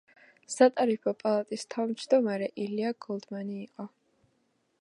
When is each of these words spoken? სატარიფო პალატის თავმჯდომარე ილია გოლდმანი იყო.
სატარიფო 0.53 1.13
პალატის 1.19 1.67
თავმჯდომარე 1.75 2.49
ილია 2.65 2.97
გოლდმანი 3.07 3.63
იყო. 3.69 3.91